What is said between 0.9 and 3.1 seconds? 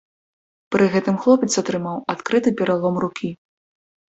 гэтым хлопец атрымаў адкрыты пералом